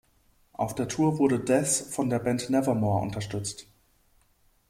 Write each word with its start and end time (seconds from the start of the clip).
Auf 0.53 0.73
der 0.73 0.87
Tour 0.87 1.19
wurde 1.19 1.39
Death 1.39 1.83
von 1.91 2.09
der 2.09 2.17
Band 2.17 2.49
Nevermore 2.49 3.03
unterstützt. 3.03 3.67